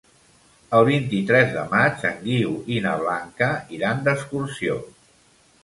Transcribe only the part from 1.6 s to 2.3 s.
maig en